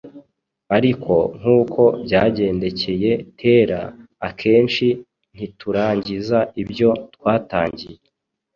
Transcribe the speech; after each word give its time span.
Ariko 0.77 1.13
nk’uko 1.37 1.81
byagendekeye 2.03 3.11
Tera, 3.39 3.81
akenshi 4.27 4.87
ntiturangiza 5.35 6.39
ibyo 6.61 6.89
twatangiye 7.13 7.99